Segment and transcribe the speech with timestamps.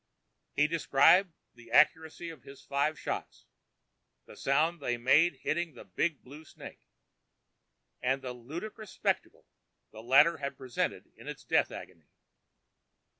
[0.55, 3.45] He described the accuracy of his five shots,
[4.25, 6.81] the sound they had made hitting the big blue snake,
[8.01, 9.45] and the ludicrous spectacle
[9.91, 12.07] the latter had presented in its death agony.